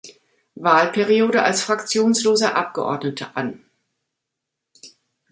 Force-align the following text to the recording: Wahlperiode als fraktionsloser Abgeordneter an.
Wahlperiode 0.55 1.43
als 1.43 1.61
fraktionsloser 1.61 2.55
Abgeordneter 2.55 3.37
an. 3.37 3.63